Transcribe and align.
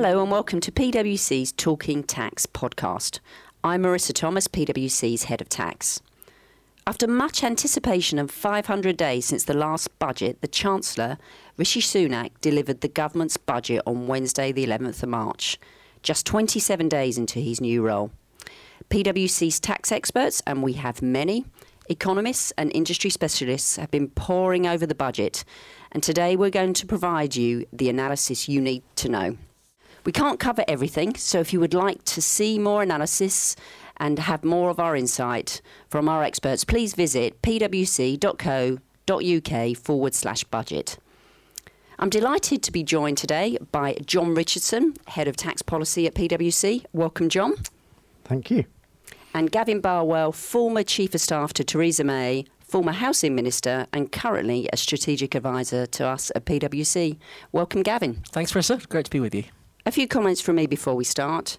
Hello 0.00 0.22
and 0.22 0.30
welcome 0.30 0.60
to 0.60 0.70
PwC's 0.70 1.50
Talking 1.50 2.04
Tax 2.04 2.46
podcast. 2.46 3.18
I'm 3.64 3.82
Marissa 3.82 4.12
Thomas, 4.12 4.46
PwC's 4.46 5.24
Head 5.24 5.40
of 5.40 5.48
Tax. 5.48 6.00
After 6.86 7.08
much 7.08 7.42
anticipation 7.42 8.16
and 8.16 8.30
500 8.30 8.96
days 8.96 9.26
since 9.26 9.42
the 9.42 9.54
last 9.54 9.98
budget, 9.98 10.40
the 10.40 10.46
Chancellor, 10.46 11.18
Rishi 11.56 11.80
Sunak, 11.80 12.30
delivered 12.40 12.80
the 12.80 12.86
government's 12.86 13.36
budget 13.36 13.82
on 13.88 14.06
Wednesday, 14.06 14.52
the 14.52 14.64
11th 14.64 15.02
of 15.02 15.08
March, 15.08 15.58
just 16.04 16.24
27 16.26 16.88
days 16.88 17.18
into 17.18 17.40
his 17.40 17.60
new 17.60 17.82
role. 17.82 18.12
PwC's 18.90 19.58
tax 19.58 19.90
experts, 19.90 20.40
and 20.46 20.62
we 20.62 20.74
have 20.74 21.02
many, 21.02 21.44
economists 21.88 22.52
and 22.56 22.70
industry 22.72 23.10
specialists 23.10 23.74
have 23.74 23.90
been 23.90 24.10
poring 24.10 24.64
over 24.64 24.86
the 24.86 24.94
budget, 24.94 25.44
and 25.90 26.04
today 26.04 26.36
we're 26.36 26.50
going 26.50 26.74
to 26.74 26.86
provide 26.86 27.34
you 27.34 27.66
the 27.72 27.88
analysis 27.88 28.48
you 28.48 28.60
need 28.60 28.84
to 28.94 29.08
know. 29.08 29.36
We 30.08 30.12
can't 30.12 30.40
cover 30.40 30.64
everything, 30.66 31.16
so 31.16 31.38
if 31.38 31.52
you 31.52 31.60
would 31.60 31.74
like 31.74 32.02
to 32.04 32.22
see 32.22 32.58
more 32.58 32.82
analysis 32.82 33.54
and 33.98 34.18
have 34.18 34.42
more 34.42 34.70
of 34.70 34.80
our 34.80 34.96
insight 34.96 35.60
from 35.90 36.08
our 36.08 36.22
experts, 36.22 36.64
please 36.64 36.94
visit 36.94 37.42
pwc.co.uk 37.42 38.16
forward 39.76 40.14
slash 40.14 40.44
budget. 40.44 40.96
I'm 41.98 42.08
delighted 42.08 42.62
to 42.62 42.72
be 42.72 42.82
joined 42.82 43.18
today 43.18 43.58
by 43.70 43.98
John 44.06 44.34
Richardson, 44.34 44.94
Head 45.08 45.28
of 45.28 45.36
Tax 45.36 45.60
Policy 45.60 46.06
at 46.06 46.14
PwC. 46.14 46.86
Welcome, 46.94 47.28
John. 47.28 47.56
Thank 48.24 48.50
you. 48.50 48.64
And 49.34 49.52
Gavin 49.52 49.82
Barwell, 49.82 50.32
former 50.32 50.84
Chief 50.84 51.14
of 51.14 51.20
Staff 51.20 51.52
to 51.52 51.64
Theresa 51.64 52.02
May, 52.02 52.46
former 52.60 52.92
Housing 52.92 53.34
Minister, 53.34 53.86
and 53.92 54.10
currently 54.10 54.70
a 54.72 54.78
strategic 54.78 55.34
advisor 55.34 55.84
to 55.84 56.06
us 56.06 56.32
at 56.34 56.46
PwC. 56.46 57.18
Welcome, 57.52 57.82
Gavin. 57.82 58.22
Thanks, 58.30 58.52
Marissa. 58.52 58.88
Great 58.88 59.04
to 59.04 59.10
be 59.10 59.20
with 59.20 59.34
you. 59.34 59.44
A 59.88 59.90
few 59.90 60.06
comments 60.06 60.42
from 60.42 60.56
me 60.56 60.66
before 60.66 60.94
we 60.94 61.04
start. 61.04 61.56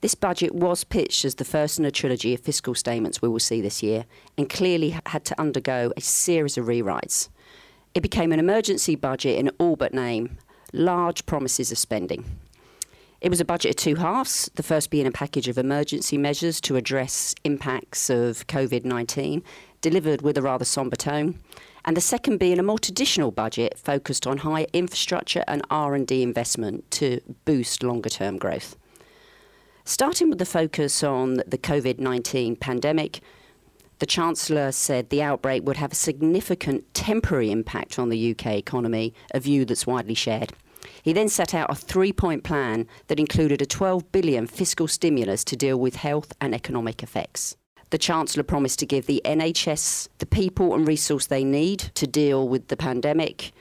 This 0.00 0.16
budget 0.16 0.52
was 0.52 0.82
pitched 0.82 1.24
as 1.24 1.36
the 1.36 1.44
first 1.44 1.78
in 1.78 1.84
a 1.84 1.92
trilogy 1.92 2.34
of 2.34 2.40
fiscal 2.40 2.74
statements 2.74 3.22
we 3.22 3.28
will 3.28 3.38
see 3.38 3.60
this 3.60 3.80
year 3.80 4.06
and 4.36 4.50
clearly 4.50 4.90
had 5.06 5.24
to 5.26 5.40
undergo 5.40 5.92
a 5.96 6.00
series 6.00 6.58
of 6.58 6.66
rewrites. 6.66 7.28
It 7.94 8.00
became 8.00 8.32
an 8.32 8.40
emergency 8.40 8.96
budget 8.96 9.38
in 9.38 9.50
all 9.60 9.76
but 9.76 9.94
name, 9.94 10.38
large 10.72 11.26
promises 11.26 11.70
of 11.70 11.78
spending. 11.78 12.24
It 13.20 13.30
was 13.30 13.40
a 13.40 13.44
budget 13.44 13.70
of 13.70 13.76
two 13.76 13.94
halves, 13.94 14.50
the 14.56 14.64
first 14.64 14.90
being 14.90 15.06
a 15.06 15.12
package 15.12 15.46
of 15.46 15.56
emergency 15.56 16.18
measures 16.18 16.60
to 16.62 16.74
address 16.74 17.36
impacts 17.44 18.10
of 18.10 18.48
COVID-19, 18.48 19.44
delivered 19.80 20.22
with 20.22 20.36
a 20.36 20.42
rather 20.42 20.64
sombre 20.64 20.96
tone, 20.96 21.38
and 21.84 21.96
the 21.96 22.00
second 22.00 22.38
being 22.38 22.58
a 22.58 22.62
more 22.62 22.78
traditional 22.78 23.30
budget 23.30 23.78
focused 23.78 24.26
on 24.26 24.38
high 24.38 24.66
infrastructure 24.72 25.44
and 25.48 25.62
R&D 25.70 26.22
investment 26.22 26.90
to 26.92 27.20
boost 27.44 27.82
longer-term 27.82 28.38
growth. 28.38 28.76
Starting 29.84 30.28
with 30.28 30.38
the 30.38 30.46
focus 30.46 31.02
on 31.02 31.42
the 31.46 31.58
COVID 31.58 31.98
19 31.98 32.56
pandemic, 32.56 33.20
the 33.98 34.06
Chancellor 34.06 34.72
said 34.72 35.10
the 35.10 35.22
outbreak 35.22 35.64
would 35.66 35.76
have 35.76 35.92
a 35.92 35.96
significant 35.96 36.92
temporary 36.94 37.50
impact 37.50 37.98
on 37.98 38.08
the 38.08 38.30
UK 38.30 38.54
economy, 38.54 39.12
a 39.34 39.40
view 39.40 39.64
that's 39.64 39.86
widely 39.86 40.14
shared. 40.14 40.52
He 41.02 41.12
then 41.12 41.28
set 41.28 41.54
out 41.54 41.70
a 41.70 41.74
three 41.74 42.12
point 42.12 42.44
plan 42.44 42.86
that 43.08 43.20
included 43.20 43.60
a 43.60 43.66
12 43.66 44.10
billion 44.12 44.46
fiscal 44.46 44.88
stimulus 44.88 45.44
to 45.44 45.56
deal 45.56 45.78
with 45.78 45.96
health 45.96 46.32
and 46.40 46.54
economic 46.54 47.02
effects. 47.02 47.56
The 47.90 47.98
Chancellor 47.98 48.44
promised 48.44 48.78
to 48.78 48.86
give 48.86 49.06
the 49.06 49.20
NHS 49.24 50.08
the 50.18 50.26
people 50.26 50.74
and 50.74 50.86
resource 50.86 51.26
they 51.26 51.42
need 51.42 51.80
to 51.94 52.06
deal 52.06 52.48
with 52.48 52.68
the 52.68 52.76
pandemic, 52.76 53.52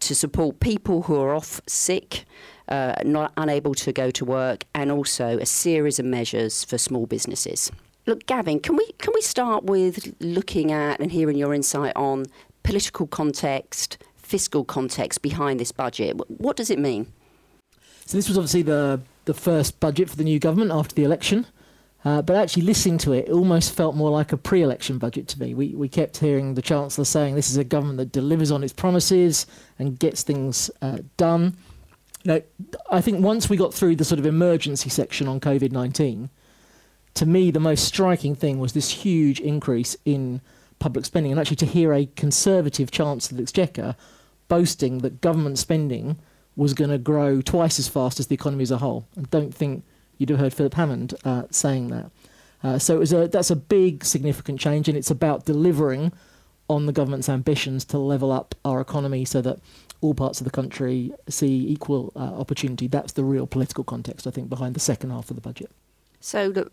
to 0.00 0.14
support 0.14 0.60
people 0.60 1.02
who 1.02 1.18
are 1.18 1.34
off 1.34 1.60
sick, 1.66 2.24
uh, 2.68 2.94
not 3.04 3.32
unable 3.38 3.74
to 3.74 3.92
go 3.92 4.10
to 4.10 4.24
work, 4.24 4.64
and 4.74 4.92
also 4.92 5.38
a 5.38 5.46
series 5.46 5.98
of 5.98 6.04
measures 6.04 6.64
for 6.64 6.76
small 6.76 7.06
businesses. 7.06 7.72
Look, 8.06 8.26
Gavin, 8.26 8.60
can 8.60 8.76
we 8.76 8.86
can 8.98 9.12
we 9.14 9.22
start 9.22 9.64
with 9.64 10.14
looking 10.20 10.70
at 10.70 11.00
and 11.00 11.10
hearing 11.10 11.36
your 11.36 11.54
insight 11.54 11.92
on 11.96 12.26
political 12.62 13.06
context, 13.06 13.98
fiscal 14.16 14.64
context 14.64 15.22
behind 15.22 15.60
this 15.60 15.72
budget? 15.72 16.16
What 16.28 16.56
does 16.56 16.70
it 16.70 16.78
mean? 16.78 17.12
So 18.04 18.16
this 18.16 18.28
was 18.28 18.36
obviously 18.36 18.62
the 18.62 19.00
the 19.24 19.34
first 19.34 19.80
budget 19.80 20.08
for 20.08 20.16
the 20.16 20.24
new 20.24 20.38
government 20.38 20.72
after 20.72 20.94
the 20.94 21.04
election. 21.04 21.46
Uh, 22.04 22.22
but 22.22 22.36
actually, 22.36 22.62
listening 22.62 22.96
to 22.96 23.12
it, 23.12 23.28
it 23.28 23.32
almost 23.32 23.74
felt 23.74 23.96
more 23.96 24.10
like 24.10 24.32
a 24.32 24.36
pre-election 24.36 24.98
budget 24.98 25.26
to 25.28 25.40
me. 25.40 25.52
We 25.52 25.74
we 25.74 25.88
kept 25.88 26.18
hearing 26.18 26.54
the 26.54 26.62
chancellor 26.62 27.04
saying 27.04 27.34
this 27.34 27.50
is 27.50 27.56
a 27.56 27.64
government 27.64 27.98
that 27.98 28.12
delivers 28.12 28.52
on 28.52 28.62
its 28.62 28.72
promises 28.72 29.46
and 29.78 29.98
gets 29.98 30.22
things 30.22 30.70
uh, 30.80 30.98
done. 31.16 31.56
Know, 32.24 32.42
I 32.90 33.00
think 33.00 33.24
once 33.24 33.50
we 33.50 33.56
got 33.56 33.74
through 33.74 33.96
the 33.96 34.04
sort 34.04 34.18
of 34.18 34.26
emergency 34.26 34.90
section 34.90 35.26
on 35.26 35.40
COVID 35.40 35.72
nineteen, 35.72 36.30
to 37.14 37.26
me 37.26 37.50
the 37.50 37.60
most 37.60 37.84
striking 37.84 38.36
thing 38.36 38.60
was 38.60 38.72
this 38.72 38.90
huge 38.90 39.40
increase 39.40 39.96
in 40.04 40.40
public 40.78 41.04
spending, 41.04 41.32
and 41.32 41.40
actually 41.40 41.56
to 41.56 41.66
hear 41.66 41.92
a 41.92 42.06
conservative 42.14 42.92
chancellor 42.92 43.34
of 43.34 43.36
the 43.38 43.42
exchequer 43.42 43.96
boasting 44.46 44.98
that 44.98 45.20
government 45.20 45.58
spending 45.58 46.16
was 46.54 46.74
going 46.74 46.90
to 46.90 46.98
grow 46.98 47.40
twice 47.42 47.78
as 47.78 47.88
fast 47.88 48.20
as 48.20 48.28
the 48.28 48.34
economy 48.34 48.62
as 48.62 48.70
a 48.70 48.78
whole. 48.78 49.06
I 49.16 49.22
don't 49.30 49.54
think 49.54 49.84
you'd 50.18 50.30
have 50.30 50.40
heard 50.40 50.52
Philip 50.52 50.74
Hammond 50.74 51.14
uh, 51.24 51.44
saying 51.50 51.88
that. 51.88 52.10
Uh, 52.62 52.78
so 52.78 52.96
it 52.96 52.98
was 52.98 53.12
a, 53.12 53.28
that's 53.28 53.50
a 53.50 53.56
big, 53.56 54.04
significant 54.04 54.60
change, 54.60 54.88
and 54.88 54.98
it's 54.98 55.10
about 55.10 55.46
delivering 55.46 56.12
on 56.68 56.86
the 56.86 56.92
government's 56.92 57.28
ambitions 57.28 57.84
to 57.86 57.98
level 57.98 58.30
up 58.30 58.54
our 58.64 58.80
economy 58.80 59.24
so 59.24 59.40
that 59.40 59.58
all 60.00 60.14
parts 60.14 60.40
of 60.40 60.44
the 60.44 60.50
country 60.50 61.12
see 61.28 61.66
equal 61.68 62.12
uh, 62.14 62.18
opportunity. 62.18 62.86
That's 62.86 63.12
the 63.12 63.24
real 63.24 63.46
political 63.46 63.84
context, 63.84 64.26
I 64.26 64.30
think, 64.30 64.48
behind 64.48 64.74
the 64.74 64.80
second 64.80 65.10
half 65.10 65.30
of 65.30 65.36
the 65.36 65.42
budget. 65.42 65.70
So, 66.20 66.48
look, 66.48 66.72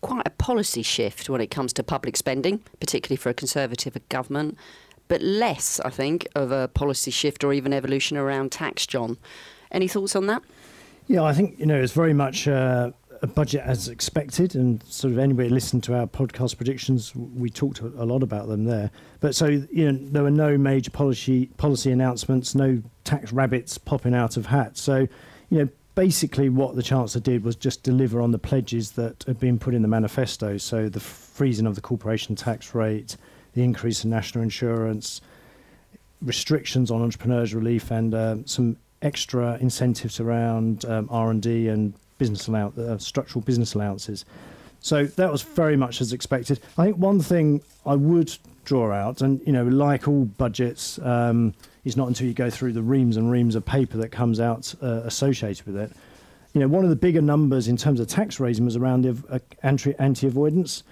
quite 0.00 0.26
a 0.26 0.30
policy 0.30 0.82
shift 0.82 1.28
when 1.28 1.40
it 1.40 1.50
comes 1.50 1.72
to 1.74 1.82
public 1.82 2.16
spending, 2.16 2.60
particularly 2.80 3.16
for 3.16 3.28
a 3.30 3.34
Conservative 3.34 3.96
government, 4.08 4.56
but 5.08 5.22
less, 5.22 5.80
I 5.80 5.90
think, 5.90 6.26
of 6.34 6.50
a 6.50 6.68
policy 6.68 7.10
shift 7.10 7.44
or 7.44 7.52
even 7.52 7.72
evolution 7.72 8.16
around 8.16 8.52
tax, 8.52 8.86
John. 8.86 9.16
Any 9.70 9.88
thoughts 9.88 10.16
on 10.16 10.26
that? 10.26 10.42
Yeah, 11.08 11.22
I 11.22 11.32
think, 11.32 11.58
you 11.58 11.66
know, 11.66 11.80
it's 11.80 11.92
very 11.92 12.12
much 12.12 12.48
uh, 12.48 12.90
a 13.22 13.26
budget 13.26 13.62
as 13.64 13.88
expected. 13.88 14.54
And 14.56 14.82
sort 14.84 15.12
of 15.12 15.18
anybody 15.18 15.48
listened 15.48 15.84
to 15.84 15.94
our 15.94 16.06
podcast 16.06 16.56
predictions, 16.56 17.14
we 17.14 17.48
talked 17.48 17.80
a 17.80 18.04
lot 18.04 18.22
about 18.22 18.48
them 18.48 18.64
there. 18.64 18.90
But 19.20 19.34
so, 19.34 19.46
you 19.46 19.92
know, 19.92 19.98
there 20.10 20.22
were 20.22 20.30
no 20.30 20.58
major 20.58 20.90
policy, 20.90 21.46
policy 21.58 21.92
announcements, 21.92 22.54
no 22.54 22.82
tax 23.04 23.32
rabbits 23.32 23.78
popping 23.78 24.14
out 24.14 24.36
of 24.36 24.46
hats. 24.46 24.80
So, 24.80 25.06
you 25.50 25.58
know, 25.58 25.68
basically 25.94 26.48
what 26.48 26.74
the 26.74 26.82
Chancellor 26.82 27.20
did 27.20 27.44
was 27.44 27.56
just 27.56 27.82
deliver 27.82 28.20
on 28.20 28.32
the 28.32 28.38
pledges 28.38 28.92
that 28.92 29.24
had 29.26 29.38
been 29.38 29.58
put 29.58 29.74
in 29.74 29.82
the 29.82 29.88
manifesto. 29.88 30.56
So 30.58 30.88
the 30.88 31.00
freezing 31.00 31.66
of 31.66 31.76
the 31.76 31.80
corporation 31.80 32.34
tax 32.34 32.74
rate, 32.74 33.16
the 33.54 33.62
increase 33.62 34.04
in 34.04 34.10
national 34.10 34.42
insurance, 34.42 35.20
restrictions 36.20 36.90
on 36.90 37.00
entrepreneurs 37.00 37.54
relief, 37.54 37.90
and 37.90 38.14
uh, 38.14 38.36
some 38.44 38.76
extra 39.02 39.58
incentives 39.60 40.20
around 40.20 40.84
um, 40.84 41.08
R&D 41.10 41.68
and 41.68 41.94
business 42.18 42.48
allow- 42.48 42.72
uh, 42.78 42.98
structural 42.98 43.42
business 43.42 43.74
allowances. 43.74 44.24
So 44.80 45.06
that 45.06 45.32
was 45.32 45.42
very 45.42 45.76
much 45.76 46.00
as 46.00 46.12
expected. 46.12 46.60
I 46.78 46.86
think 46.86 46.98
one 46.98 47.20
thing 47.20 47.60
I 47.84 47.94
would 47.94 48.36
draw 48.64 48.92
out, 48.92 49.20
and 49.20 49.40
you 49.46 49.52
know, 49.52 49.64
like 49.64 50.06
all 50.06 50.24
budgets, 50.24 50.98
um, 51.00 51.54
it's 51.84 51.96
not 51.96 52.08
until 52.08 52.26
you 52.26 52.34
go 52.34 52.50
through 52.50 52.72
the 52.72 52.82
reams 52.82 53.16
and 53.16 53.30
reams 53.30 53.54
of 53.54 53.64
paper 53.64 53.96
that 53.98 54.10
comes 54.10 54.40
out 54.40 54.74
uh, 54.82 55.02
associated 55.04 55.66
with 55.66 55.76
it. 55.76 55.92
You 56.52 56.60
know, 56.60 56.68
one 56.68 56.84
of 56.84 56.90
the 56.90 56.96
bigger 56.96 57.20
numbers 57.20 57.68
in 57.68 57.76
terms 57.76 58.00
of 58.00 58.08
tax 58.08 58.40
raising 58.40 58.64
was 58.64 58.76
around 58.76 59.06
uh, 59.30 59.38
anti 59.62 60.26
avoidance. 60.26 60.82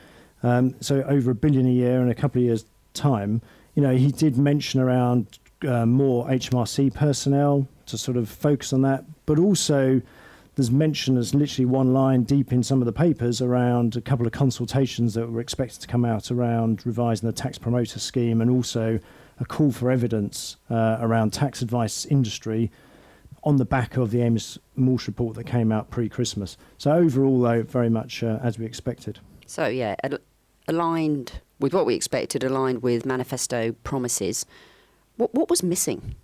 Um, 0.42 0.74
so 0.80 1.02
over 1.04 1.30
a 1.30 1.34
billion 1.34 1.66
a 1.66 1.70
year 1.70 2.02
in 2.02 2.10
a 2.10 2.14
couple 2.14 2.40
of 2.40 2.44
years' 2.44 2.64
time. 2.92 3.42
You 3.74 3.82
know, 3.82 3.96
he 3.96 4.12
did 4.12 4.36
mention 4.36 4.80
around 4.80 5.38
uh, 5.66 5.86
more 5.86 6.26
HMRC 6.26 6.94
personnel 6.94 7.66
to 7.86 7.98
sort 7.98 8.16
of 8.16 8.28
focus 8.28 8.72
on 8.72 8.82
that, 8.82 9.04
but 9.26 9.38
also 9.38 10.00
there's 10.56 10.70
mention 10.70 11.16
as 11.16 11.34
literally 11.34 11.66
one 11.66 11.92
line 11.92 12.22
deep 12.22 12.52
in 12.52 12.62
some 12.62 12.80
of 12.80 12.86
the 12.86 12.92
papers 12.92 13.42
around 13.42 13.96
a 13.96 14.00
couple 14.00 14.26
of 14.26 14.32
consultations 14.32 15.14
that 15.14 15.30
were 15.30 15.40
expected 15.40 15.80
to 15.80 15.86
come 15.86 16.04
out 16.04 16.30
around 16.30 16.86
revising 16.86 17.26
the 17.26 17.32
tax 17.32 17.58
promoter 17.58 17.98
scheme 17.98 18.40
and 18.40 18.50
also 18.50 19.00
a 19.40 19.44
call 19.44 19.72
for 19.72 19.90
evidence 19.90 20.56
uh, 20.70 20.98
around 21.00 21.32
tax 21.32 21.60
advice 21.60 22.06
industry 22.06 22.70
on 23.42 23.56
the 23.56 23.64
back 23.64 23.96
of 23.96 24.10
the 24.10 24.18
Amyas 24.22 24.58
Morse 24.76 25.06
report 25.06 25.34
that 25.36 25.44
came 25.44 25.72
out 25.72 25.90
pre-Christmas. 25.90 26.56
So 26.78 26.92
overall, 26.92 27.40
though, 27.40 27.62
very 27.62 27.90
much 27.90 28.22
uh, 28.22 28.38
as 28.42 28.58
we 28.58 28.64
expected. 28.64 29.18
So 29.46 29.66
yeah, 29.66 29.96
al- 30.04 30.18
aligned 30.68 31.40
with 31.58 31.74
what 31.74 31.84
we 31.84 31.94
expected, 31.94 32.44
aligned 32.44 32.82
with 32.82 33.04
manifesto 33.04 33.72
promises. 33.84 34.46
What, 35.16 35.34
what 35.34 35.50
was 35.50 35.62
missing? 35.62 36.14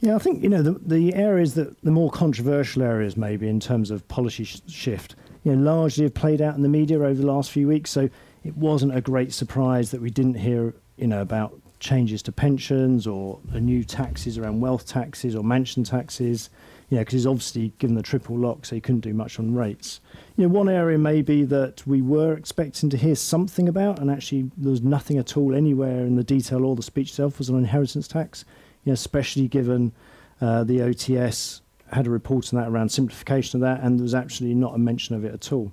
Yeah, 0.00 0.14
I 0.14 0.18
think 0.18 0.42
you 0.42 0.48
know 0.48 0.62
the 0.62 0.72
the 0.72 1.14
areas 1.14 1.54
that 1.54 1.80
the 1.82 1.90
more 1.90 2.10
controversial 2.10 2.82
areas 2.82 3.16
maybe 3.16 3.48
in 3.48 3.60
terms 3.60 3.90
of 3.90 4.06
policy 4.08 4.44
sh- 4.44 4.60
shift, 4.66 5.14
you 5.44 5.54
know, 5.54 5.62
largely 5.62 6.04
have 6.04 6.14
played 6.14 6.40
out 6.40 6.56
in 6.56 6.62
the 6.62 6.68
media 6.70 6.98
over 6.98 7.14
the 7.14 7.26
last 7.26 7.50
few 7.50 7.68
weeks. 7.68 7.90
So 7.90 8.08
it 8.42 8.56
wasn't 8.56 8.96
a 8.96 9.02
great 9.02 9.32
surprise 9.34 9.90
that 9.90 10.00
we 10.00 10.08
didn't 10.08 10.34
hear 10.34 10.74
you 10.96 11.06
know 11.06 11.20
about 11.20 11.52
changes 11.80 12.22
to 12.22 12.32
pensions 12.32 13.06
or 13.06 13.40
new 13.52 13.84
taxes 13.84 14.38
around 14.38 14.60
wealth 14.60 14.86
taxes 14.86 15.34
or 15.34 15.44
mansion 15.44 15.84
taxes. 15.84 16.48
You 16.88 16.96
know, 16.96 17.02
because 17.02 17.12
he's 17.12 17.26
obviously 17.26 17.72
given 17.78 17.94
the 17.94 18.02
triple 18.02 18.36
lock, 18.36 18.66
so 18.66 18.74
he 18.74 18.80
couldn't 18.80 19.02
do 19.02 19.14
much 19.14 19.38
on 19.38 19.54
rates. 19.54 20.00
You 20.36 20.48
know, 20.48 20.54
one 20.54 20.68
area 20.68 20.98
maybe 20.98 21.44
that 21.44 21.86
we 21.86 22.02
were 22.02 22.32
expecting 22.32 22.90
to 22.90 22.96
hear 22.96 23.14
something 23.14 23.68
about, 23.68 24.00
and 24.00 24.10
actually 24.10 24.50
there 24.56 24.72
was 24.72 24.82
nothing 24.82 25.16
at 25.18 25.36
all 25.36 25.54
anywhere 25.54 26.04
in 26.04 26.16
the 26.16 26.24
detail 26.24 26.64
or 26.64 26.74
the 26.74 26.82
speech 26.82 27.10
itself, 27.10 27.38
was 27.38 27.48
on 27.48 27.58
inheritance 27.58 28.08
tax. 28.08 28.44
You 28.90 28.92
know, 28.92 28.94
especially 28.94 29.46
given 29.46 29.92
uh, 30.40 30.64
the 30.64 30.78
OTS 30.78 31.60
had 31.92 32.08
a 32.08 32.10
report 32.10 32.52
on 32.52 32.60
that 32.60 32.68
around 32.68 32.88
simplification 32.88 33.58
of 33.58 33.60
that, 33.62 33.84
and 33.84 34.00
there 34.00 34.02
was 34.02 34.16
actually 34.16 34.52
not 34.52 34.74
a 34.74 34.78
mention 34.78 35.14
of 35.14 35.24
it 35.24 35.32
at 35.32 35.52
all. 35.52 35.70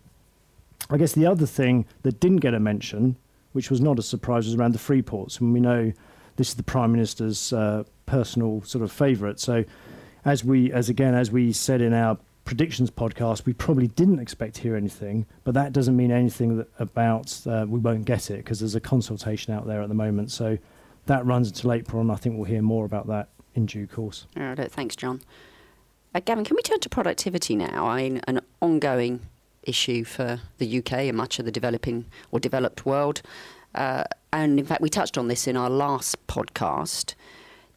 I 0.91 0.97
guess 0.97 1.13
the 1.13 1.25
other 1.25 1.47
thing 1.47 1.87
that 2.03 2.19
didn't 2.19 2.41
get 2.41 2.53
a 2.53 2.59
mention, 2.59 3.17
which 3.53 3.71
was 3.71 3.81
not 3.81 3.97
a 3.97 4.03
surprise, 4.03 4.45
was 4.45 4.53
around 4.53 4.73
the 4.73 4.79
free 4.79 5.01
ports. 5.01 5.39
And 5.39 5.51
we 5.51 5.59
know 5.59 5.93
this 6.35 6.49
is 6.49 6.53
the 6.53 6.61
Prime 6.61 6.91
Minister's 6.91 7.51
uh, 7.51 7.85
personal 8.05 8.61
sort 8.61 8.83
of 8.83 8.91
favourite. 8.91 9.39
So 9.39 9.65
as 10.23 10.43
we, 10.43 10.71
as 10.71 10.87
again, 10.87 11.15
as 11.15 11.31
we 11.31 11.53
said 11.53 11.81
in 11.81 11.91
our 11.91 12.19
predictions 12.45 12.91
podcast, 12.91 13.47
we 13.47 13.53
probably 13.53 13.87
didn't 13.87 14.19
expect 14.19 14.57
to 14.57 14.61
hear 14.61 14.75
anything, 14.75 15.25
but 15.43 15.55
that 15.55 15.73
doesn't 15.73 15.97
mean 15.97 16.11
anything 16.11 16.57
that, 16.57 16.67
about 16.77 17.35
uh, 17.47 17.65
we 17.67 17.79
won't 17.79 18.05
get 18.05 18.29
it 18.29 18.37
because 18.37 18.59
there's 18.59 18.75
a 18.75 18.79
consultation 18.79 19.55
out 19.55 19.65
there 19.65 19.81
at 19.81 19.89
the 19.89 19.95
moment. 19.95 20.29
So 20.29 20.59
that 21.07 21.25
runs 21.25 21.47
until 21.47 21.73
April, 21.73 22.01
and 22.01 22.11
I 22.11 22.15
think 22.15 22.35
we'll 22.35 22.45
hear 22.45 22.61
more 22.61 22.85
about 22.85 23.07
that 23.07 23.29
in 23.55 23.65
due 23.65 23.87
course. 23.87 24.25
All 24.37 24.43
right, 24.43 24.71
thanks, 24.71 24.95
John. 24.95 25.21
Uh, 26.13 26.21
Gavin, 26.23 26.45
can 26.45 26.55
we 26.55 26.61
turn 26.61 26.79
to 26.79 26.89
productivity 26.89 27.55
now? 27.55 27.87
I 27.87 28.03
mean, 28.03 28.21
an 28.27 28.41
ongoing 28.61 29.21
issue 29.63 30.03
for 30.03 30.39
the 30.57 30.77
UK 30.79 30.93
and 30.93 31.17
much 31.17 31.39
of 31.39 31.45
the 31.45 31.51
developing 31.51 32.05
or 32.31 32.39
developed 32.39 32.85
world. 32.85 33.21
Uh, 33.75 34.05
and 34.31 34.59
in 34.59 34.65
fact, 34.65 34.81
we 34.81 34.89
touched 34.89 35.17
on 35.17 35.27
this 35.27 35.47
in 35.47 35.57
our 35.57 35.69
last 35.69 36.25
podcast. 36.27 37.13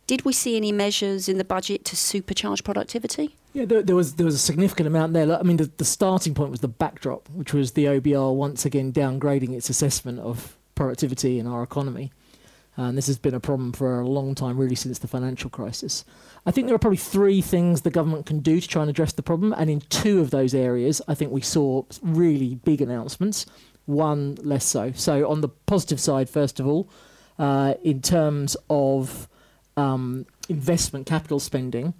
Did 0.06 0.25
we 0.25 0.32
see 0.32 0.56
any 0.56 0.73
measures 0.73 1.29
in 1.29 1.38
the 1.38 1.44
budget 1.44 1.85
to 1.87 1.97
supercharge 1.97 2.65
productivity? 2.65 3.37
Yeah, 3.53 3.65
there, 3.65 3.82
there 3.82 3.97
was 3.97 4.15
there 4.15 4.27
was 4.27 4.35
a 4.35 4.38
significant 4.38 4.87
amount 4.87 5.12
there. 5.12 5.38
I 5.38 5.43
mean, 5.43 5.56
the, 5.56 5.71
the 5.77 5.85
starting 5.85 6.35
point 6.35 6.50
was 6.50 6.61
the 6.61 6.69
backdrop, 6.69 7.29
which 7.31 7.53
was 7.53 7.73
the 7.73 7.85
OBR 7.85 8.35
once 8.35 8.65
again 8.65 8.93
downgrading 8.93 9.53
its 9.53 9.71
assessment 9.71 10.21
of 10.21 10.56
productivity 10.75 11.38
in 11.38 11.47
our 11.47 11.62
economy. 11.62 12.12
And 12.88 12.97
this 12.97 13.09
has 13.09 13.19
been 13.19 13.35
a 13.35 13.41
problem 13.41 13.73
for 13.73 14.00
a 14.00 14.09
long 14.09 14.35
time, 14.35 14.56
really, 14.56 14.75
since 14.75 14.99
the 14.99 15.06
financial 15.06 15.50
crisis. 15.50 16.05
I 16.47 16.50
think 16.50 16.67
there 16.67 16.75
are 16.75 16.79
probably 16.79 16.97
three 16.97 17.43
things 17.43 17.82
the 17.82 17.91
government 17.91 18.25
can 18.25 18.41
do 18.41 18.59
to 18.59 18.67
try 18.67 18.82
and 18.82 18.91
address 18.91 19.12
the 19.12 19.23
problem. 19.23 19.53
And 19.53 19.69
in 19.69 19.81
two 19.81 20.21
of 20.21 20.31
those 20.31 20.55
areas, 20.55 21.03
I 21.06 21.15
think 21.15 21.31
we 21.31 21.43
saw 21.43 21.85
really 22.00 22.55
big 22.55 22.81
announcements, 22.81 23.44
one 23.85 24.37
less 24.37 24.65
so. 24.65 24.93
So, 24.94 25.29
on 25.29 25.43
the 25.43 25.49
positive 25.49 26.00
side, 26.00 26.31
first 26.31 26.59
of 26.59 26.67
all, 26.67 26.88
uh, 27.38 27.75
in 27.82 28.00
terms 28.00 28.56
of 28.71 29.29
um, 29.77 30.25
investment 30.49 31.06
capital 31.06 31.38
spending, 31.38 31.93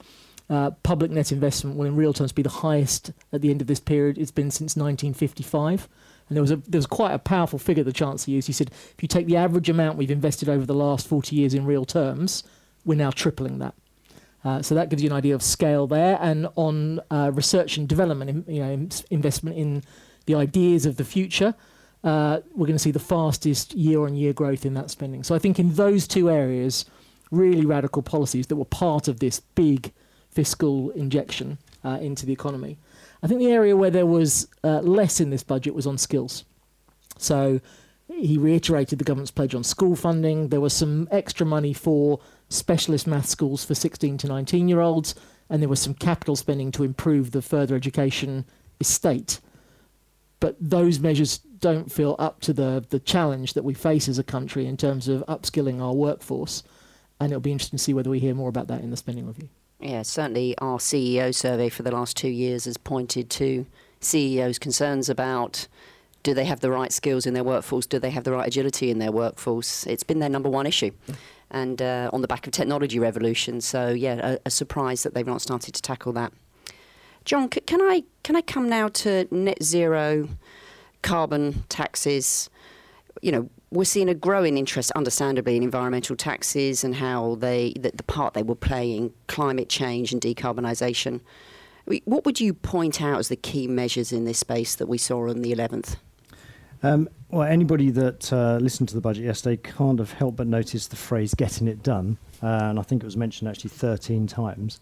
uh, 0.49 0.71
public 0.83 1.11
net 1.11 1.31
investment 1.31 1.77
will 1.77 1.87
in 1.87 1.95
real 1.95 2.13
terms 2.13 2.33
be 2.33 2.43
the 2.43 2.49
highest 2.49 3.13
at 3.33 3.43
the 3.43 3.51
end 3.51 3.61
of 3.61 3.69
this 3.69 3.81
period 3.81 4.19
it's 4.19 4.33
been 4.33 4.51
since 4.51 4.77
1955. 4.77 5.89
And 6.31 6.37
there 6.37 6.43
was 6.43 6.53
a 6.53 6.57
there 6.57 6.79
was 6.79 6.87
quite 6.87 7.13
a 7.13 7.19
powerful 7.19 7.59
figure 7.59 7.85
the 7.85 7.93
Chancellor 7.93 8.35
used. 8.35 8.47
He 8.47 8.53
said, 8.53 8.71
if 8.71 9.03
you 9.03 9.09
take 9.09 9.27
the 9.27 9.37
average 9.37 9.69
amount 9.69 9.99
we've 9.99 10.11
invested 10.11 10.49
over 10.49 10.65
the 10.65 10.75
last 10.75 11.07
40 11.07 11.37
years 11.37 11.53
in 11.53 11.67
real 11.67 11.85
terms, 11.85 12.45
we're 12.85 12.95
now 12.95 13.11
tripling 13.11 13.59
that. 13.59 13.75
Uh, 14.45 14.63
so 14.63 14.75
that 14.75 14.89
gives 14.89 15.03
you 15.03 15.11
an 15.11 15.17
idea 15.17 15.35
of 15.35 15.43
scale 15.43 15.87
there. 15.87 16.19
And 16.21 16.49
on 16.55 17.01
uh, 17.11 17.31
research 17.35 17.77
and 17.77 17.89
development, 17.89 18.49
you 18.49 18.61
know, 18.61 18.89
investment 19.11 19.57
in 19.59 19.83
the 20.27 20.37
ideas 20.37 20.87
of 20.87 20.97
the 20.97 21.05
future, 21.05 21.55
uh, 22.05 22.41
we're 22.55 22.67
going 22.67 22.77
to 22.77 22.83
see 22.83 22.93
the 22.93 22.99
fastest 22.99 23.75
year-on-year 23.75 24.33
growth 24.33 24.65
in 24.65 24.75
that 24.75 24.91
spending. 24.91 25.23
So 25.25 25.35
I 25.35 25.39
think 25.39 25.59
in 25.59 25.75
those 25.75 26.09
two 26.09 26.31
areas, 26.31 26.87
really 27.31 27.67
radical 27.67 28.03
policies 28.03 28.47
that 28.47 28.57
were 28.57 28.65
part 28.65 29.09
of 29.09 29.21
this 29.21 29.41
big 29.41 29.93
fiscal 30.31 30.91
injection 30.91 31.59
uh, 31.85 31.99
into 32.01 32.25
the 32.25 32.33
economy. 32.33 32.79
I 33.23 33.27
think 33.27 33.41
the 33.41 33.53
area 33.53 33.77
where 33.77 33.91
there 33.91 34.07
was 34.07 34.49
uh, 34.65 34.81
less 34.81 35.21
in 35.21 35.31
this 35.31 35.43
budget 35.43 35.75
was 35.75 35.87
on 35.87 35.99
skills. 35.99 36.45
So 37.19 37.61
he 38.09 38.39
reiterated 38.39 38.99
the 38.99 39.05
government's 39.05 39.31
pledge 39.31 39.55
on 39.55 39.63
school 39.63 39.95
funding. 39.95 40.49
There 40.49 40.61
was 40.61 40.73
some 40.73 41.09
extra 41.11 41.47
money 41.47 41.73
for 41.73 42.21
specialist 42.49 43.07
math 43.07 43.27
schools 43.27 43.65
for 43.65 43.75
16 43.75 44.19
to 44.19 44.27
19 44.27 44.69
year 44.69 44.81
olds, 44.81 45.15
and 45.49 45.63
there 45.63 45.69
was 45.69 45.81
some 45.81 45.95
capital 45.95 46.37
spending 46.37 46.73
to 46.73 46.85
improve 46.85 47.31
the 47.31 47.43
further 47.43 47.77
education 47.77 48.47
estate. 48.81 49.41
But 50.41 50.57
those 50.59 50.99
measures 50.99 51.39
don't 51.39 51.93
feel 51.93 52.17
up 52.19 52.41
to 52.41 52.53
the, 52.53 52.85
the 52.89 52.99
challenge 52.99 53.53
that 53.53 53.65
we 53.65 53.75
face 53.75 54.09
as 54.09 54.19
a 54.19 54.25
country 54.25 54.67
in 54.67 54.77
terms 54.77 55.07
of 55.07 55.25
upskilling 55.29 55.81
our 55.83 55.93
workforce. 55.93 56.63
And 57.21 57.31
it'll 57.31 57.41
be 57.41 57.53
interesting 57.53 57.77
to 57.77 57.83
see 57.83 57.93
whether 57.93 58.09
we 58.09 58.19
hear 58.19 58.35
more 58.35 58.49
about 58.49 58.69
that 58.69 58.81
in 58.81 58.91
the 58.91 58.97
spending 58.97 59.27
review. 59.27 59.51
Yeah, 59.81 60.03
certainly 60.03 60.57
our 60.59 60.79
CEO 60.79 61.35
survey 61.35 61.71
for 61.71 61.83
the 61.83 61.91
last 61.91 62.17
two 62.17 62.29
years 62.29 62.67
has 62.67 62.77
pointed 62.77 63.31
to 63.31 63.67
CEOs' 64.01 64.59
concerns 64.59 65.09
about 65.09 65.69
do 66.23 66.35
they 66.35 66.45
have 66.45 66.61
the 66.61 66.71
right 66.71 66.93
skills 66.93 67.25
in 67.25 67.33
their 67.33 67.45
workforce? 67.45 67.87
Do 67.87 67.99
they 67.99 68.11
have 68.11 68.25
the 68.25 68.33
right 68.33 68.47
agility 68.47 68.91
in 68.91 68.99
their 68.99 69.11
workforce? 69.11 69.87
It's 69.87 70.03
been 70.03 70.19
their 70.19 70.29
number 70.29 70.51
one 70.51 70.67
issue. 70.67 70.91
And 71.51 71.81
uh, 71.81 72.11
on 72.13 72.21
the 72.21 72.29
back 72.29 72.47
of 72.47 72.53
technology 72.53 72.99
revolution, 72.99 73.63
so 73.63 73.89
yeah, 73.89 74.35
a, 74.35 74.39
a, 74.47 74.51
surprise 74.51 75.03
that 75.03 75.15
they've 75.15 75.27
not 75.27 75.41
started 75.41 75.75
to 75.75 75.83
tackle 75.83 76.13
that. 76.13 76.33
John, 77.25 77.51
c- 77.53 77.61
can 77.63 77.81
I 77.81 78.05
can 78.23 78.37
I 78.37 78.43
come 78.43 78.69
now 78.69 78.89
to 78.89 79.27
net 79.31 79.63
zero, 79.63 80.29
carbon 81.03 81.65
taxes? 81.69 82.51
You 83.21 83.33
know, 83.33 83.51
we're 83.71 83.85
seeing 83.85 84.09
a 84.09 84.15
growing 84.15 84.57
interest, 84.57 84.91
understandably, 84.93 85.57
in 85.57 85.63
environmental 85.63 86.17
taxes 86.17 86.83
and 86.85 86.95
how 86.95 87.37
they 87.37 87.73
the, 87.79 87.93
the 87.95 88.03
part 88.03 88.35
they 88.35 88.43
will 88.43 88.57
play 88.57 88.97
in 88.97 89.13
climate 89.27 89.69
change 89.69 90.13
and 90.13 90.21
decarbonisation. 90.21 91.21
What 92.05 92.25
would 92.25 92.41
you 92.41 92.55
point 92.55 93.03
out 93.03 93.19
as 93.19 93.29
the 93.29 93.37
key 93.37 93.67
measures 93.67 94.13
in 94.13 94.25
this 94.25 94.39
space 94.39 94.75
that 94.77 94.87
we 94.87 94.99
saw 94.99 95.29
on 95.29 95.43
the 95.43 95.53
11th? 95.53 95.97
Um, 96.83 97.09
well, 97.31 97.43
anybody 97.43 97.91
that 97.91 98.33
uh, 98.33 98.59
listened 98.61 98.89
to 98.91 98.95
the 98.95 99.01
budget 99.01 99.25
yesterday 99.25 99.57
can't 99.57 99.99
have 99.99 100.13
helped 100.13 100.37
but 100.37 100.47
notice 100.47 100.87
the 100.87 100.97
phrase 100.97 101.35
getting 101.35 101.69
it 101.69 101.83
done. 101.83 102.17
Uh, 102.43 102.47
and 102.47 102.79
I 102.79 102.83
think 102.83 103.03
it 103.03 103.07
was 103.07 103.17
mentioned 103.17 103.49
actually 103.49 103.71
13 103.71 104.27
times. 104.27 104.81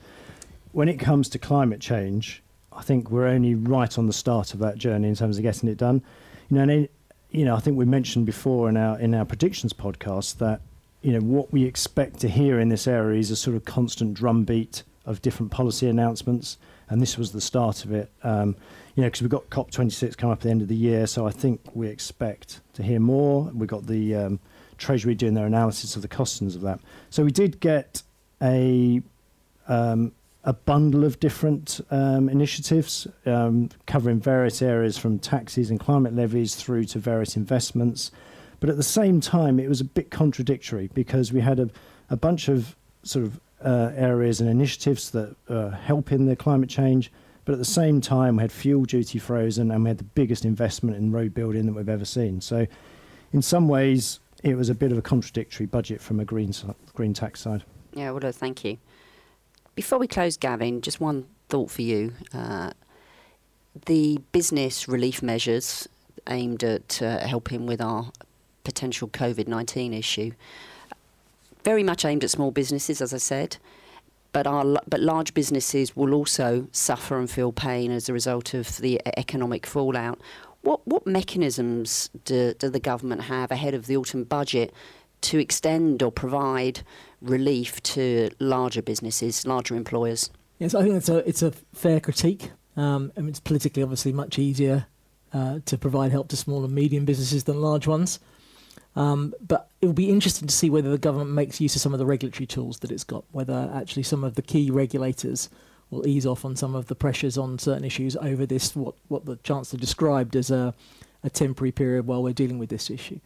When 0.72 0.88
it 0.88 0.98
comes 0.98 1.28
to 1.30 1.38
climate 1.38 1.80
change, 1.80 2.42
I 2.72 2.82
think 2.82 3.10
we're 3.10 3.26
only 3.26 3.54
right 3.54 3.98
on 3.98 4.06
the 4.06 4.12
start 4.12 4.54
of 4.54 4.60
that 4.60 4.78
journey 4.78 5.08
in 5.08 5.14
terms 5.14 5.38
of 5.38 5.42
getting 5.42 5.68
it 5.68 5.76
done. 5.76 6.02
You 6.50 6.64
know, 6.64 6.88
you 7.30 7.44
know, 7.44 7.54
I 7.54 7.60
think 7.60 7.76
we 7.76 7.84
mentioned 7.84 8.26
before 8.26 8.68
in 8.68 8.76
our 8.76 8.98
in 8.98 9.14
our 9.14 9.24
predictions 9.24 9.72
podcast 9.72 10.38
that 10.38 10.60
you 11.02 11.12
know 11.12 11.20
what 11.20 11.52
we 11.52 11.64
expect 11.64 12.20
to 12.20 12.28
hear 12.28 12.58
in 12.58 12.68
this 12.68 12.86
area 12.86 13.18
is 13.18 13.30
a 13.30 13.36
sort 13.36 13.56
of 13.56 13.64
constant 13.64 14.14
drumbeat 14.14 14.82
of 15.04 15.22
different 15.22 15.52
policy 15.52 15.88
announcements, 15.88 16.58
and 16.88 17.00
this 17.00 17.16
was 17.16 17.32
the 17.32 17.40
start 17.40 17.84
of 17.84 17.92
it. 17.92 18.10
Um, 18.22 18.56
you 18.94 19.02
know, 19.02 19.08
because 19.08 19.22
we've 19.22 19.30
got 19.30 19.48
COP26 19.50 20.16
coming 20.16 20.32
up 20.32 20.38
at 20.38 20.42
the 20.42 20.50
end 20.50 20.62
of 20.62 20.68
the 20.68 20.74
year, 20.74 21.06
so 21.06 21.26
I 21.26 21.30
think 21.30 21.60
we 21.72 21.86
expect 21.86 22.60
to 22.74 22.82
hear 22.82 22.98
more. 22.98 23.44
We've 23.54 23.68
got 23.68 23.86
the 23.86 24.14
um, 24.16 24.40
Treasury 24.76 25.14
doing 25.14 25.34
their 25.34 25.46
analysis 25.46 25.94
of 25.94 26.02
the 26.02 26.08
costings 26.08 26.56
of 26.56 26.62
that. 26.62 26.80
So 27.10 27.24
we 27.24 27.30
did 27.30 27.60
get 27.60 28.02
a 28.42 29.00
um, 29.68 30.12
a 30.48 30.54
bundle 30.54 31.04
of 31.04 31.20
different 31.20 31.78
um, 31.90 32.26
initiatives 32.30 33.06
um, 33.26 33.68
covering 33.86 34.18
various 34.18 34.62
areas 34.62 34.96
from 34.96 35.18
taxes 35.18 35.68
and 35.68 35.78
climate 35.78 36.14
levies 36.14 36.54
through 36.54 36.84
to 36.84 36.98
various 36.98 37.36
investments. 37.36 38.10
But 38.58 38.70
at 38.70 38.78
the 38.78 38.82
same 38.82 39.20
time, 39.20 39.60
it 39.60 39.68
was 39.68 39.82
a 39.82 39.84
bit 39.84 40.10
contradictory 40.10 40.88
because 40.94 41.34
we 41.34 41.42
had 41.42 41.60
a, 41.60 41.68
a 42.08 42.16
bunch 42.16 42.48
of 42.48 42.74
sort 43.02 43.26
of 43.26 43.38
uh, 43.62 43.92
areas 43.94 44.40
and 44.40 44.48
initiatives 44.48 45.10
that 45.10 45.36
uh, 45.50 45.68
help 45.68 46.12
in 46.12 46.24
the 46.24 46.34
climate 46.34 46.70
change. 46.70 47.12
But 47.44 47.52
at 47.52 47.58
the 47.58 47.66
same 47.66 48.00
time, 48.00 48.36
we 48.36 48.42
had 48.42 48.50
fuel 48.50 48.86
duty 48.86 49.18
frozen 49.18 49.70
and 49.70 49.84
we 49.84 49.90
had 49.90 49.98
the 49.98 50.04
biggest 50.04 50.46
investment 50.46 50.96
in 50.96 51.12
road 51.12 51.34
building 51.34 51.66
that 51.66 51.74
we've 51.74 51.90
ever 51.90 52.06
seen. 52.06 52.40
So, 52.40 52.66
in 53.34 53.42
some 53.42 53.68
ways, 53.68 54.18
it 54.42 54.56
was 54.56 54.70
a 54.70 54.74
bit 54.74 54.92
of 54.92 54.96
a 54.96 55.02
contradictory 55.02 55.66
budget 55.66 56.00
from 56.00 56.20
a 56.20 56.24
green, 56.24 56.54
green 56.94 57.12
tax 57.12 57.42
side. 57.42 57.64
Yeah, 57.92 58.12
well, 58.12 58.32
thank 58.32 58.64
you. 58.64 58.78
Before 59.78 60.00
we 60.00 60.08
close, 60.08 60.36
Gavin, 60.36 60.80
just 60.80 61.00
one 61.00 61.26
thought 61.48 61.70
for 61.70 61.82
you. 61.82 62.12
Uh, 62.34 62.72
the 63.86 64.18
business 64.32 64.88
relief 64.88 65.22
measures 65.22 65.88
aimed 66.28 66.64
at 66.64 67.00
uh, 67.00 67.20
helping 67.20 67.64
with 67.64 67.80
our 67.80 68.10
potential 68.64 69.06
COVID 69.06 69.46
19 69.46 69.94
issue, 69.94 70.32
very 71.62 71.84
much 71.84 72.04
aimed 72.04 72.24
at 72.24 72.30
small 72.30 72.50
businesses, 72.50 73.00
as 73.00 73.14
I 73.14 73.18
said. 73.18 73.58
But, 74.32 74.48
our, 74.48 74.64
but 74.88 74.98
large 74.98 75.32
businesses 75.32 75.94
will 75.94 76.12
also 76.12 76.66
suffer 76.72 77.16
and 77.16 77.30
feel 77.30 77.52
pain 77.52 77.92
as 77.92 78.08
a 78.08 78.12
result 78.12 78.54
of 78.54 78.78
the 78.78 79.00
economic 79.16 79.64
fallout. 79.64 80.18
What, 80.62 80.84
what 80.88 81.06
mechanisms 81.06 82.10
do, 82.24 82.52
do 82.54 82.68
the 82.68 82.80
government 82.80 83.22
have 83.22 83.52
ahead 83.52 83.74
of 83.74 83.86
the 83.86 83.96
autumn 83.96 84.24
budget 84.24 84.74
to 85.20 85.38
extend 85.38 86.02
or 86.02 86.10
provide 86.10 86.80
relief 87.20 87.82
to 87.82 88.30
larger 88.38 88.82
businesses, 88.82 89.46
larger 89.46 89.74
employers? 89.74 90.30
Yes, 90.58 90.74
I 90.74 90.82
think 90.82 90.94
it's 90.94 91.08
a 91.08 91.18
it's 91.28 91.42
a 91.42 91.52
fair 91.74 92.00
critique. 92.00 92.50
Um, 92.76 93.12
I 93.16 93.20
mean, 93.20 93.30
it's 93.30 93.40
politically 93.40 93.82
obviously 93.82 94.12
much 94.12 94.38
easier 94.38 94.86
uh, 95.32 95.60
to 95.64 95.76
provide 95.78 96.12
help 96.12 96.28
to 96.28 96.36
small 96.36 96.64
and 96.64 96.74
medium 96.74 97.04
businesses 97.04 97.44
than 97.44 97.60
large 97.60 97.86
ones. 97.86 98.20
Um, 98.96 99.34
but 99.46 99.68
it 99.80 99.86
will 99.86 99.92
be 99.92 100.10
interesting 100.10 100.48
to 100.48 100.54
see 100.54 100.70
whether 100.70 100.90
the 100.90 100.98
government 100.98 101.30
makes 101.30 101.60
use 101.60 101.76
of 101.76 101.82
some 101.82 101.92
of 101.92 101.98
the 101.98 102.06
regulatory 102.06 102.46
tools 102.46 102.80
that 102.80 102.90
it's 102.90 103.04
got, 103.04 103.24
whether 103.30 103.70
actually 103.72 104.02
some 104.02 104.24
of 104.24 104.34
the 104.34 104.42
key 104.42 104.70
regulators 104.70 105.48
will 105.90 106.06
ease 106.06 106.26
off 106.26 106.44
on 106.44 106.56
some 106.56 106.74
of 106.74 106.86
the 106.86 106.94
pressures 106.94 107.38
on 107.38 107.58
certain 107.58 107.84
issues 107.84 108.16
over 108.16 108.44
this, 108.44 108.74
what, 108.74 108.94
what 109.08 109.24
the 109.24 109.36
Chancellor 109.36 109.78
described 109.78 110.34
as 110.34 110.50
a, 110.50 110.74
a 111.22 111.30
temporary 111.30 111.72
period 111.72 112.06
while 112.06 112.22
we're 112.22 112.32
dealing 112.32 112.58
with 112.58 112.70
this 112.70 112.90
issue. 112.90 113.20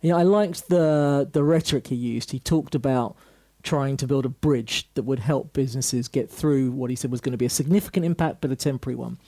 You 0.00 0.10
know, 0.10 0.18
I 0.18 0.22
liked 0.22 0.68
the, 0.68 1.28
the 1.30 1.44
rhetoric 1.44 1.88
he 1.88 1.94
used. 1.94 2.30
He 2.30 2.38
talked 2.38 2.74
about 2.74 3.16
trying 3.62 3.96
to 3.96 4.06
build 4.06 4.24
a 4.24 4.28
bridge 4.30 4.88
that 4.94 5.02
would 5.02 5.18
help 5.18 5.52
businesses 5.52 6.08
get 6.08 6.30
through 6.30 6.70
what 6.70 6.90
he 6.90 6.96
said 6.96 7.10
was 7.10 7.20
going 7.20 7.32
to 7.32 7.38
be 7.38 7.46
a 7.46 7.50
significant 7.50 8.06
impact 8.06 8.40
but 8.40 8.50
a 8.50 8.56
temporary 8.56 8.96
one. 8.96 9.18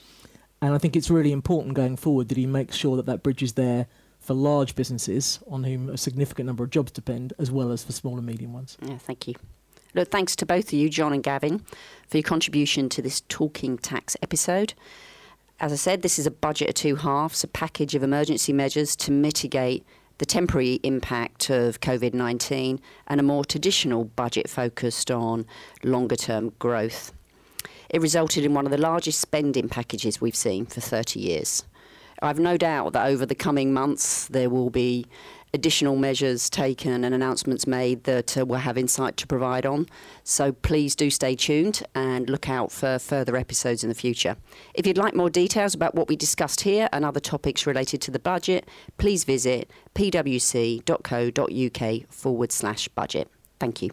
And 0.61 0.73
I 0.73 0.77
think 0.77 0.95
it's 0.95 1.09
really 1.09 1.31
important 1.31 1.73
going 1.73 1.97
forward 1.97 2.29
that 2.29 2.37
he 2.37 2.45
makes 2.45 2.75
sure 2.75 2.95
that 2.95 3.05
that 3.07 3.23
bridge 3.23 3.41
is 3.43 3.53
there 3.53 3.87
for 4.19 4.35
large 4.35 4.75
businesses 4.75 5.39
on 5.49 5.63
whom 5.63 5.89
a 5.89 5.97
significant 5.97 6.45
number 6.45 6.63
of 6.63 6.69
jobs 6.69 6.91
depend, 6.91 7.33
as 7.39 7.49
well 7.49 7.71
as 7.71 7.83
for 7.83 7.91
small 7.91 8.17
and 8.17 8.25
medium 8.25 8.53
ones. 8.53 8.77
Yeah, 8.81 8.99
thank 8.99 9.27
you. 9.27 9.33
Look, 9.95 10.09
thanks 10.09 10.35
to 10.37 10.45
both 10.45 10.67
of 10.67 10.73
you, 10.73 10.89
John 10.89 11.11
and 11.11 11.23
Gavin, 11.23 11.65
for 12.07 12.17
your 12.17 12.23
contribution 12.23 12.87
to 12.89 13.01
this 13.01 13.21
Talking 13.27 13.77
Tax 13.77 14.15
episode. 14.21 14.73
As 15.59 15.73
I 15.73 15.75
said, 15.75 16.01
this 16.01 16.17
is 16.17 16.25
a 16.25 16.31
budget 16.31 16.69
of 16.69 16.75
two 16.75 16.95
halves, 16.97 17.43
a 17.43 17.47
package 17.47 17.95
of 17.95 18.03
emergency 18.03 18.53
measures 18.53 18.95
to 18.97 19.11
mitigate 19.11 19.85
the 20.21 20.25
temporary 20.27 20.79
impact 20.83 21.49
of 21.49 21.79
COVID 21.79 22.13
19 22.13 22.79
and 23.07 23.19
a 23.19 23.23
more 23.23 23.43
traditional 23.43 24.03
budget 24.03 24.47
focused 24.47 25.09
on 25.09 25.47
longer 25.83 26.15
term 26.15 26.53
growth. 26.59 27.11
It 27.89 28.03
resulted 28.03 28.45
in 28.45 28.53
one 28.53 28.65
of 28.65 28.71
the 28.71 28.77
largest 28.77 29.19
spending 29.19 29.67
packages 29.67 30.21
we've 30.21 30.35
seen 30.35 30.67
for 30.67 30.79
30 30.79 31.19
years. 31.19 31.63
I've 32.21 32.39
no 32.39 32.57
doubt 32.57 32.93
that 32.93 33.07
over 33.07 33.25
the 33.25 33.35
coming 33.35 33.73
months 33.73 34.27
there 34.27 34.49
will 34.49 34.69
be 34.69 35.05
additional 35.53 35.95
measures 35.95 36.49
taken 36.49 37.03
and 37.03 37.13
announcements 37.13 37.67
made 37.67 38.05
that 38.05 38.37
uh, 38.37 38.45
we'll 38.45 38.59
have 38.59 38.77
insight 38.77 39.17
to 39.17 39.27
provide 39.27 39.65
on. 39.65 39.85
So 40.23 40.53
please 40.53 40.95
do 40.95 41.09
stay 41.09 41.35
tuned 41.35 41.83
and 41.93 42.29
look 42.29 42.49
out 42.49 42.71
for 42.71 42.99
further 42.99 43.35
episodes 43.35 43.83
in 43.83 43.89
the 43.89 43.95
future. 43.95 44.37
If 44.73 44.87
you'd 44.87 44.97
like 44.97 45.13
more 45.13 45.29
details 45.29 45.73
about 45.73 45.93
what 45.95 46.07
we 46.07 46.15
discussed 46.15 46.61
here 46.61 46.87
and 46.93 47.03
other 47.03 47.19
topics 47.19 47.67
related 47.67 48.01
to 48.03 48.11
the 48.11 48.19
budget, 48.19 48.69
please 48.97 49.23
visit 49.23 49.69
pwc.co.uk 49.95 50.91
forward 52.09 52.51
slash 52.51 52.87
budget. 52.89 53.29
Thank 53.59 53.81
you. 53.81 53.91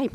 Hej. 0.00 0.10